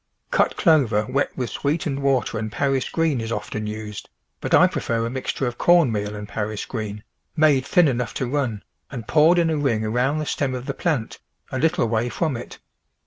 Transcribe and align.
Cut 0.31 0.57
clover 0.57 1.05
wet 1.07 1.31
Avith 1.37 1.49
sweetened 1.49 1.99
water 2.01 2.39
and 2.39 2.51
Paris 2.51 2.89
green 2.89 3.21
is 3.21 3.31
often 3.31 3.67
used, 3.67 4.09
but 4.39 4.51
I 4.51 4.65
prefer 4.65 5.05
a 5.05 5.11
mixture 5.11 5.45
of 5.45 5.59
corn 5.59 5.91
meal 5.91 6.15
and 6.15 6.27
Paris 6.27 6.65
green, 6.65 7.03
made 7.35 7.67
thin 7.67 7.87
enough 7.87 8.15
to 8.15 8.25
run, 8.27 8.63
and 8.89 9.07
poured 9.07 9.37
in 9.37 9.51
a 9.51 9.57
ring 9.57 9.85
around 9.85 10.17
the 10.17 10.25
stem 10.25 10.55
of 10.55 10.65
the 10.65 10.73
plant, 10.73 11.19
a 11.51 11.59
little 11.59 11.85
way 11.85 12.09
from 12.09 12.35
it. 12.35 12.57